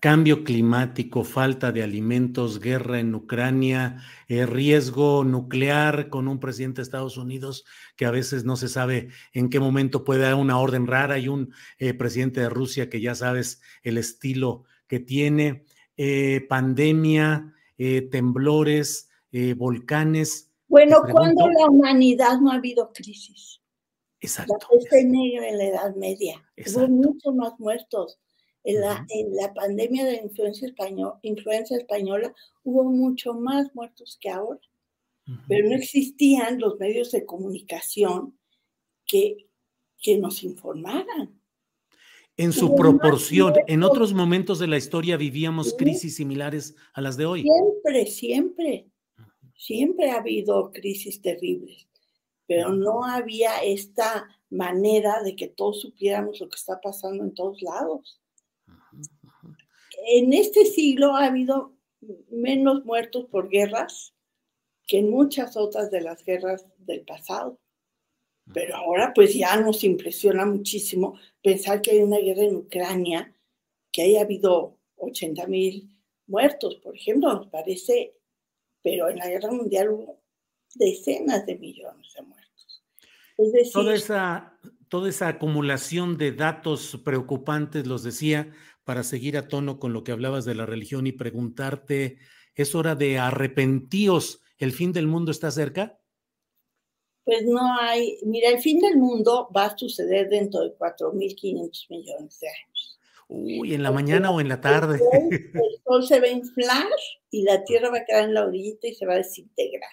[0.00, 6.84] cambio climático, falta de alimentos, guerra en Ucrania, eh, riesgo nuclear con un presidente de
[6.84, 7.64] Estados Unidos
[7.96, 11.28] que a veces no se sabe en qué momento puede dar una orden rara y
[11.28, 15.64] un eh, presidente de Rusia que ya sabes el estilo que tiene,
[15.96, 17.54] eh, pandemia,
[18.10, 19.08] temblores,
[19.56, 20.50] volcanes.
[20.66, 23.60] Bueno, cuando la humanidad no ha habido crisis?
[24.20, 24.56] Exacto.
[24.60, 26.42] La peste negra en la Edad Media.
[26.66, 28.18] Hubo muchos más muertos
[28.68, 30.30] en la, en la pandemia de
[30.62, 34.60] español, influencia española hubo mucho más muertos que ahora,
[35.48, 38.38] pero no existían los medios de comunicación
[39.06, 39.48] que,
[40.02, 41.40] que nos informaran.
[42.36, 47.24] En su proporción, en otros momentos de la historia vivíamos crisis similares a las de
[47.24, 47.44] hoy.
[47.44, 48.86] Siempre, siempre,
[49.56, 51.88] siempre ha habido crisis terribles,
[52.46, 57.62] pero no había esta manera de que todos supiéramos lo que está pasando en todos
[57.62, 58.20] lados
[60.10, 61.74] en este siglo ha habido
[62.30, 64.14] menos muertos por guerras
[64.86, 67.58] que en muchas otras de las guerras del pasado.
[68.54, 73.34] Pero ahora pues ya nos impresiona muchísimo pensar que hay una guerra en Ucrania,
[73.92, 75.94] que haya habido 80 mil
[76.26, 78.14] muertos, por ejemplo, nos parece,
[78.82, 80.22] pero en la guerra mundial hubo
[80.74, 82.82] decenas de millones de muertos.
[83.36, 84.58] Es decir, esa,
[84.88, 88.52] toda esa acumulación de datos preocupantes, los decía,
[88.84, 92.18] para seguir a tono con lo que hablabas de la religión y preguntarte,
[92.54, 94.42] ¿es hora de arrepentíos?
[94.56, 95.98] ¿El fin del mundo está cerca?
[97.24, 102.40] Pues no hay, mira, el fin del mundo va a suceder dentro de 4.500 millones
[102.40, 102.98] de años.
[103.28, 104.98] Uy, ¿en la mañana o en la tarde?
[105.30, 106.86] El sol, se va a inflar
[107.30, 109.90] y la Tierra va a quedar en la orillita y se va a desintegrar.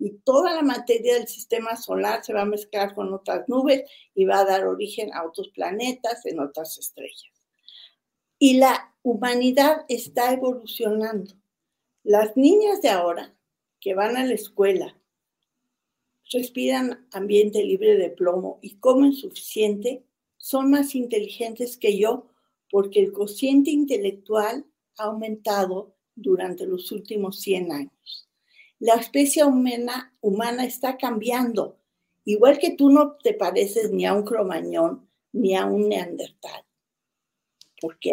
[0.00, 3.84] Y toda la materia del sistema solar se va a mezclar con otras nubes
[4.14, 7.30] y va a dar origen a otros planetas en otras estrellas.
[8.38, 11.34] Y la humanidad está evolucionando.
[12.02, 13.36] Las niñas de ahora
[13.78, 14.96] que van a la escuela
[16.32, 20.06] respiran ambiente libre de plomo y comen suficiente,
[20.38, 22.30] son más inteligentes que yo
[22.70, 24.64] porque el cociente intelectual
[24.96, 28.29] ha aumentado durante los últimos 100 años.
[28.80, 30.12] La especie humana,
[30.64, 31.78] está cambiando,
[32.24, 36.64] igual que tú no te pareces ni a un cromañón ni a un neandertal
[37.80, 38.12] porque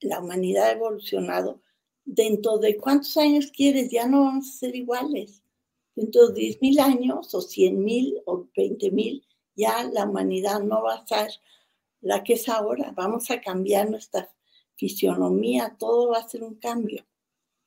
[0.00, 1.60] la humanidad ha evolucionado.
[2.04, 5.42] Dentro de cuántos años quieres, ya no vamos a ser iguales.
[5.94, 9.26] Dentro de 10 mil años, o 100 mil, o 20 mil,
[9.56, 11.30] ya la humanidad no va a ser
[12.00, 12.92] la que es ahora.
[12.96, 14.30] Vamos a cambiar nuestra
[14.76, 17.04] fisionomía, todo va a ser un cambio.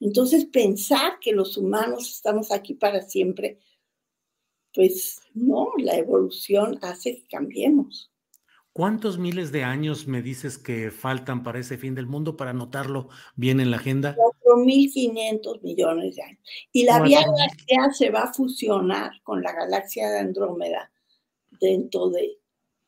[0.00, 3.58] Entonces, pensar que los humanos estamos aquí para siempre,
[4.74, 8.10] pues no, la evolución hace que cambiemos.
[8.76, 13.08] ¿Cuántos miles de años me dices que faltan para ese fin del mundo para anotarlo
[13.34, 14.14] bien en la agenda?
[14.44, 16.40] 4.500 millones de años.
[16.72, 20.92] Y la Vía Láctea se va a fusionar con la galaxia de Andrómeda
[21.58, 22.38] dentro de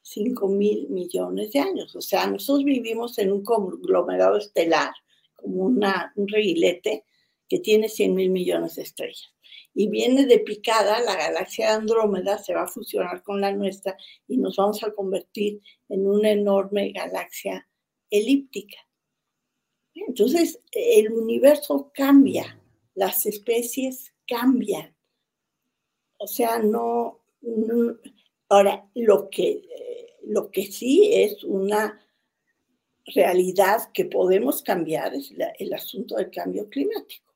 [0.05, 1.97] 5.000 millones de años.
[1.97, 4.93] O sea, nosotros vivimos en un conglomerado estelar,
[5.37, 7.05] como una, un reguilete
[7.49, 9.33] que tiene 100.000 millones de estrellas
[9.75, 13.97] y viene de picada, la galaxia Andrómeda se va a fusionar con la nuestra
[14.27, 17.69] y nos vamos a convertir en una enorme galaxia
[18.11, 18.77] elíptica.
[19.95, 22.61] Entonces, el universo cambia,
[22.95, 24.97] las especies cambian.
[26.17, 27.21] O sea, no,
[28.49, 29.63] ahora, lo que,
[30.25, 32.05] lo que sí es una
[33.07, 37.28] realidad que podemos cambiar es el asunto del cambio climático.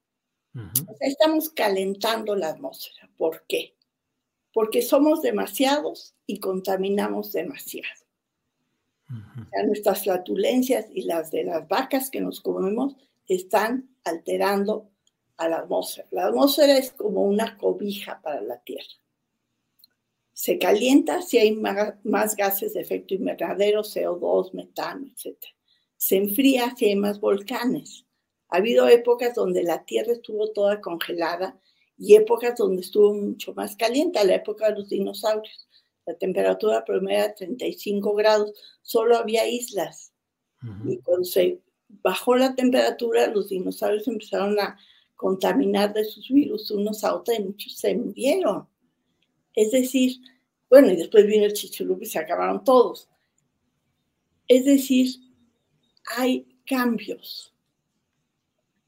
[1.01, 3.11] Estamos calentando la atmósfera.
[3.17, 3.77] ¿Por qué?
[4.53, 8.03] Porque somos demasiados y contaminamos demasiado.
[9.67, 12.97] nuestras flatulencias y las de las vacas que nos comemos
[13.27, 14.91] están alterando
[15.37, 16.09] a la atmósfera.
[16.11, 19.03] La atmósfera es como una cobija para la Tierra.
[20.33, 25.37] Se calienta si hay más gases de efecto invernadero, CO2, metano, etc.
[25.97, 28.07] Se enfría si hay más volcanes.
[28.53, 31.59] Ha habido épocas donde la Tierra estuvo toda congelada
[31.97, 35.67] y épocas donde estuvo mucho más caliente, la época de los dinosaurios.
[36.05, 38.53] La temperatura promedio era 35 grados,
[38.83, 40.13] solo había islas.
[40.85, 44.79] Y cuando se bajó la temperatura, los dinosaurios empezaron a
[45.17, 48.69] contaminar de sus virus unos a otros y muchos se murieron.
[49.55, 50.19] Es decir,
[50.69, 53.09] bueno, y después vino el chichulup y se acabaron todos.
[54.47, 55.09] Es decir,
[56.19, 57.52] hay cambios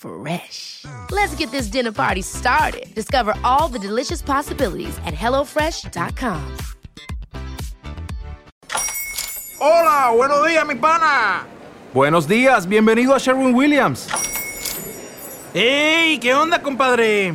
[0.00, 0.86] Fresh.
[1.10, 2.86] Let's get this dinner party started.
[2.94, 6.56] Discover all the delicious possibilities at hellofresh.com.
[9.60, 11.46] Hola, buenos días, mi pana.
[11.92, 14.08] Buenos días, bienvenido a Sherwin Williams.
[15.52, 16.18] ¡Ey!
[16.18, 17.34] ¿Qué onda, compadre?